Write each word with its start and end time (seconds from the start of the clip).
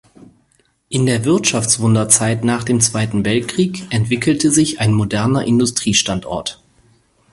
In 0.89 1.05
der 1.05 1.25
Wirtschaftswunder-Zeit 1.25 2.43
nach 2.43 2.63
dem 2.63 2.81
Zweiten 2.81 3.23
Weltkrieg 3.23 3.85
entwickelte 3.91 4.49
sich 4.49 4.79
ein 4.79 4.93
moderner 4.93 5.45
Industriestandort. 5.45 6.59